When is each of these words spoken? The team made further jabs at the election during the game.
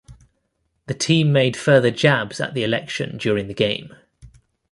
The 0.87 0.95
team 0.95 1.31
made 1.31 1.55
further 1.55 1.91
jabs 1.91 2.39
at 2.41 2.55
the 2.55 2.63
election 2.63 3.19
during 3.19 3.45
the 3.47 3.53
game. 3.53 3.93